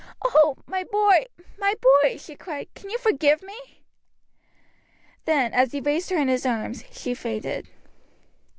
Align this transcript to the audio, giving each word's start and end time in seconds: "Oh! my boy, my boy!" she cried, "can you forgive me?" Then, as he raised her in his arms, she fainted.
"Oh! 0.23 0.57
my 0.65 0.83
boy, 0.83 1.25
my 1.59 1.75
boy!" 1.79 2.17
she 2.17 2.35
cried, 2.35 2.73
"can 2.73 2.89
you 2.89 2.97
forgive 2.97 3.43
me?" 3.43 3.53
Then, 5.25 5.53
as 5.53 5.73
he 5.73 5.79
raised 5.79 6.09
her 6.09 6.17
in 6.17 6.27
his 6.27 6.43
arms, 6.43 6.83
she 6.89 7.13
fainted. 7.13 7.69